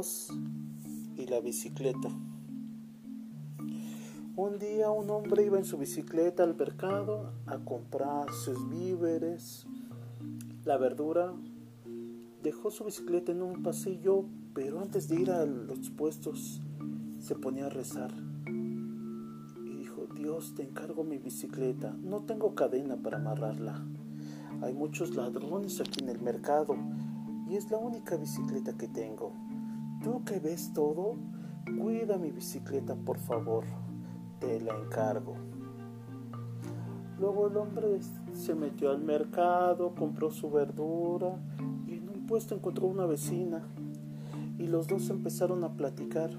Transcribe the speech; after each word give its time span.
Y 0.00 1.26
la 1.26 1.40
bicicleta. 1.40 2.08
Un 4.34 4.58
día 4.58 4.90
un 4.90 5.10
hombre 5.10 5.44
iba 5.44 5.58
en 5.58 5.66
su 5.66 5.76
bicicleta 5.76 6.42
al 6.42 6.56
mercado 6.56 7.34
a 7.44 7.58
comprar 7.58 8.32
sus 8.32 8.66
víveres, 8.70 9.66
la 10.64 10.78
verdura. 10.78 11.34
Dejó 12.42 12.70
su 12.70 12.84
bicicleta 12.84 13.32
en 13.32 13.42
un 13.42 13.62
pasillo, 13.62 14.24
pero 14.54 14.80
antes 14.80 15.06
de 15.08 15.20
ir 15.20 15.30
a 15.30 15.44
los 15.44 15.90
puestos 15.90 16.62
se 17.18 17.34
ponía 17.34 17.66
a 17.66 17.70
rezar. 17.70 18.14
Y 18.46 19.76
dijo, 19.76 20.06
Dios, 20.14 20.54
te 20.54 20.62
encargo 20.62 21.04
mi 21.04 21.18
bicicleta. 21.18 21.94
No 22.02 22.22
tengo 22.22 22.54
cadena 22.54 22.96
para 22.96 23.18
amarrarla. 23.18 23.84
Hay 24.62 24.72
muchos 24.72 25.14
ladrones 25.14 25.78
aquí 25.82 26.02
en 26.02 26.08
el 26.08 26.22
mercado 26.22 26.74
y 27.46 27.56
es 27.56 27.70
la 27.70 27.76
única 27.76 28.16
bicicleta 28.16 28.78
que 28.78 28.88
tengo. 28.88 29.49
Tú 30.02 30.24
que 30.24 30.40
ves 30.40 30.72
todo, 30.72 31.16
cuida 31.78 32.16
mi 32.16 32.30
bicicleta, 32.30 32.94
por 32.94 33.18
favor. 33.18 33.64
Te 34.38 34.58
la 34.58 34.74
encargo. 34.74 35.34
Luego 37.18 37.48
el 37.48 37.56
hombre 37.58 38.00
se 38.32 38.54
metió 38.54 38.90
al 38.90 39.02
mercado, 39.02 39.94
compró 39.94 40.30
su 40.30 40.50
verdura 40.50 41.38
y 41.86 41.98
en 41.98 42.08
un 42.08 42.26
puesto 42.26 42.54
encontró 42.54 42.86
una 42.86 43.04
vecina. 43.04 43.62
Y 44.58 44.68
los 44.68 44.88
dos 44.88 45.10
empezaron 45.10 45.64
a 45.64 45.74
platicar. 45.74 46.30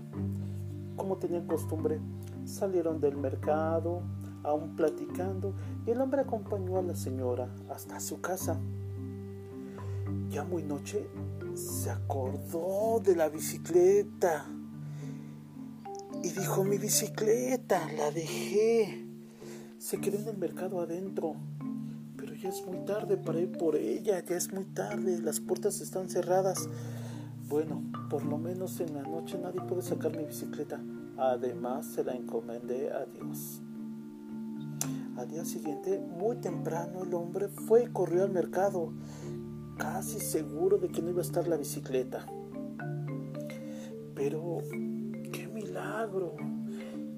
Como 0.95 1.17
tenían 1.17 1.45
costumbre, 1.45 1.99
salieron 2.45 2.99
del 2.99 3.15
mercado, 3.15 4.01
aún 4.43 4.75
platicando, 4.75 5.53
y 5.85 5.91
el 5.91 6.01
hombre 6.01 6.21
acompañó 6.21 6.77
a 6.77 6.81
la 6.81 6.95
señora 6.95 7.47
hasta 7.69 7.99
su 7.99 8.21
casa. 8.21 8.59
Ya 10.29 10.43
muy 10.43 10.63
noche 10.63 11.07
se 11.55 11.89
acordó 11.89 13.01
de 13.03 13.15
la 13.15 13.29
bicicleta 13.29 14.45
y 16.23 16.29
dijo, 16.29 16.63
mi 16.63 16.77
bicicleta, 16.77 17.91
la 17.97 18.11
dejé. 18.11 19.05
Se 19.77 19.99
quedó 19.99 20.19
en 20.19 20.27
el 20.27 20.37
mercado 20.37 20.79
adentro, 20.81 21.35
pero 22.15 22.35
ya 22.35 22.49
es 22.49 22.65
muy 22.65 22.85
tarde 22.85 23.17
para 23.17 23.39
ir 23.39 23.51
por 23.57 23.75
ella, 23.75 24.23
ya 24.23 24.37
es 24.37 24.53
muy 24.53 24.65
tarde, 24.65 25.19
las 25.19 25.39
puertas 25.39 25.81
están 25.81 26.09
cerradas. 26.09 26.69
Bueno, 27.49 27.81
por 28.09 28.23
lo 28.23 28.37
menos 28.37 28.79
en 28.79 28.93
la 28.93 29.01
noche 29.01 29.37
nadie 29.41 29.61
puede 29.61 29.81
sacar 29.81 30.15
mi 30.15 30.23
bicicleta. 30.23 30.79
Además, 31.17 31.87
se 31.87 32.03
la 32.03 32.13
encomendé 32.13 32.91
a 32.91 33.05
Dios. 33.05 33.61
Al 35.17 35.27
día 35.27 35.43
siguiente, 35.43 35.99
muy 35.99 36.37
temprano, 36.37 37.03
el 37.03 37.13
hombre 37.13 37.47
fue 37.47 37.83
y 37.83 37.87
corrió 37.87 38.23
al 38.23 38.31
mercado 38.31 38.93
casi 39.81 40.19
seguro 40.19 40.77
de 40.77 40.89
que 40.89 41.01
no 41.01 41.09
iba 41.09 41.21
a 41.21 41.25
estar 41.25 41.47
la 41.47 41.57
bicicleta. 41.57 42.27
Pero, 44.13 44.59
qué 45.31 45.47
milagro. 45.47 46.35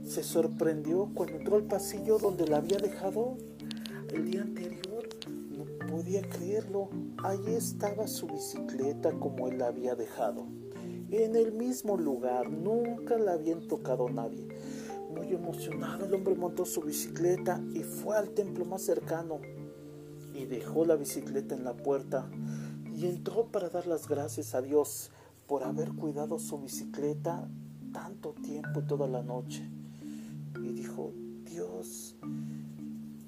Se 0.01 0.23
sorprendió 0.23 1.09
cuando 1.13 1.37
entró 1.37 1.57
al 1.57 1.63
pasillo 1.63 2.17
donde 2.19 2.47
la 2.47 2.57
había 2.57 2.77
dejado 2.77 3.37
el 4.13 4.31
día 4.31 4.43
anterior. 4.43 5.09
No 5.51 5.65
podía 5.87 6.21
creerlo. 6.21 6.89
Allí 7.21 7.53
estaba 7.53 8.07
su 8.07 8.27
bicicleta 8.27 9.11
como 9.11 9.49
él 9.49 9.57
la 9.57 9.67
había 9.67 9.95
dejado. 9.95 10.45
En 11.11 11.35
el 11.35 11.51
mismo 11.51 11.97
lugar. 11.97 12.49
Nunca 12.49 13.17
la 13.17 13.33
habían 13.33 13.67
tocado 13.67 14.07
nadie. 14.09 14.47
Muy 15.13 15.33
emocionado, 15.33 16.05
el 16.05 16.13
hombre 16.13 16.33
montó 16.33 16.65
su 16.65 16.81
bicicleta 16.81 17.61
y 17.73 17.83
fue 17.83 18.17
al 18.17 18.29
templo 18.29 18.65
más 18.65 18.81
cercano 18.81 19.39
y 20.33 20.45
dejó 20.45 20.85
la 20.85 20.95
bicicleta 20.95 21.55
en 21.55 21.63
la 21.63 21.73
puerta 21.73 22.29
y 22.95 23.07
entró 23.07 23.47
para 23.47 23.69
dar 23.69 23.87
las 23.87 24.07
gracias 24.07 24.55
a 24.55 24.61
Dios 24.61 25.11
por 25.47 25.63
haber 25.63 25.93
cuidado 25.93 26.39
su 26.39 26.59
bicicleta 26.59 27.47
tanto 27.91 28.33
tiempo 28.33 28.81
toda 28.83 29.07
la 29.07 29.21
noche. 29.21 29.69
Y 30.61 30.73
dijo, 30.73 31.11
Dios, 31.45 32.15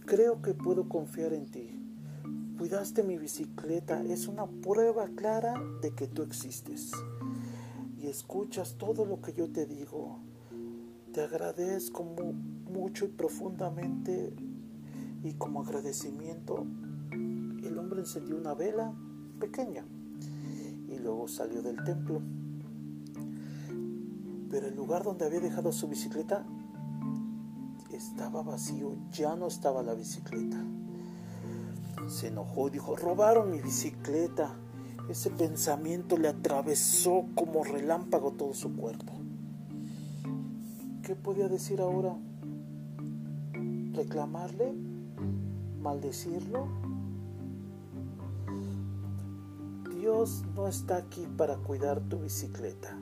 creo 0.06 0.42
que 0.42 0.54
puedo 0.54 0.88
confiar 0.88 1.34
en 1.34 1.46
ti. 1.46 1.80
Cuidaste 2.58 3.04
mi 3.04 3.18
bicicleta, 3.18 4.04
es 4.04 4.28
una 4.28 4.48
prueba 4.48 5.08
clara 5.16 5.62
de 5.82 5.92
que 5.92 6.08
tú 6.08 6.24
existes. 6.24 6.92
Y 7.98 8.08
escuchas 8.08 8.76
todo 8.78 9.06
lo 9.06 9.22
que 9.22 9.34
yo 9.34 9.52
te 9.52 9.66
digo. 9.66 10.20
Te 11.12 11.22
agradezco 11.22 12.04
mucho 12.04 13.06
y 13.06 13.10
profundamente 13.10 14.34
y 15.24 15.34
como 15.34 15.62
agradecimiento 15.62 16.66
encendió 18.06 18.38
una 18.38 18.54
vela 18.54 18.94
pequeña 19.40 19.84
y 20.88 21.00
luego 21.00 21.28
salió 21.28 21.64
del 21.64 21.84
templo. 21.84 22.22
Pero 24.52 24.68
el 24.68 24.76
lugar 24.76 25.04
donde 25.04 25.26
había 25.26 25.40
dejado 25.40 25.72
su 25.72 25.88
bicicleta 25.88 26.46
estaba 27.92 28.44
vacío, 28.44 28.96
ya 29.12 29.36
no 29.36 29.48
estaba 29.48 29.82
la 29.82 29.96
bicicleta. 29.96 30.64
Se 32.08 32.28
enojó 32.28 32.68
y 32.68 32.72
dijo, 32.72 32.96
robaron 32.96 33.50
mi 33.50 33.60
bicicleta. 33.60 34.56
Ese 35.10 35.32
pensamiento 35.32 36.16
le 36.16 36.28
atravesó 36.28 37.26
como 37.34 37.64
relámpago 37.64 38.34
todo 38.34 38.54
su 38.54 38.76
cuerpo. 38.76 39.14
¿Qué 41.02 41.16
podía 41.16 41.48
decir 41.48 41.82
ahora? 41.82 42.16
¿Reclamarle? 43.94 44.76
¿Maldecirlo? 45.80 46.85
No 50.56 50.68
está 50.68 50.98
aquí 50.98 51.28
para 51.38 51.58
cuidar 51.58 52.00
tu 52.10 52.18
bicicleta. 52.18 52.98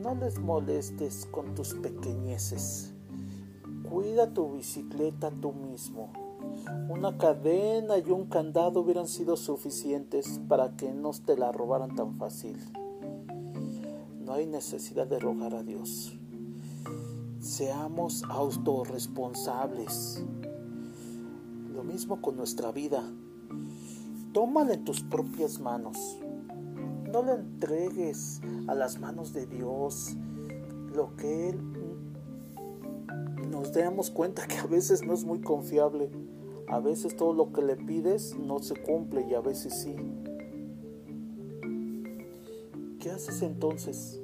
No 0.00 0.14
les 0.14 0.38
molestes 0.38 1.26
con 1.28 1.56
tus 1.56 1.74
pequeñeces. 1.74 2.92
Cuida 3.88 4.32
tu 4.32 4.52
bicicleta 4.52 5.32
tú 5.32 5.52
mismo. 5.52 6.12
Una 6.88 7.18
cadena 7.18 7.98
y 7.98 8.12
un 8.12 8.26
candado 8.26 8.80
hubieran 8.80 9.08
sido 9.08 9.36
suficientes 9.36 10.40
para 10.48 10.76
que 10.76 10.92
no 10.92 11.10
te 11.10 11.36
la 11.36 11.50
robaran 11.50 11.96
tan 11.96 12.14
fácil. 12.14 12.56
No 14.24 14.34
hay 14.34 14.46
necesidad 14.46 15.08
de 15.08 15.18
rogar 15.18 15.54
a 15.54 15.64
Dios. 15.64 16.16
Seamos 17.40 18.22
autorresponsables. 18.28 20.24
Lo 21.74 21.82
mismo 21.82 22.22
con 22.22 22.36
nuestra 22.36 22.70
vida 22.70 23.02
tómala 24.32 24.74
en 24.74 24.84
tus 24.84 25.02
propias 25.02 25.60
manos. 25.60 26.18
No 27.10 27.22
le 27.22 27.32
entregues 27.32 28.40
a 28.68 28.74
las 28.74 29.00
manos 29.00 29.32
de 29.32 29.46
Dios 29.46 30.16
lo 30.94 31.16
que 31.16 31.50
Él 31.50 31.60
nos 33.50 33.72
damos 33.72 34.10
cuenta 34.10 34.46
que 34.46 34.58
a 34.58 34.66
veces 34.66 35.04
no 35.04 35.12
es 35.12 35.24
muy 35.24 35.40
confiable. 35.40 36.10
A 36.68 36.78
veces 36.78 37.16
todo 37.16 37.32
lo 37.32 37.52
que 37.52 37.62
le 37.62 37.76
pides 37.76 38.36
no 38.38 38.60
se 38.60 38.76
cumple 38.76 39.26
y 39.28 39.34
a 39.34 39.40
veces 39.40 39.74
sí. 39.82 39.96
¿Qué 43.00 43.10
haces 43.10 43.42
entonces? 43.42 44.20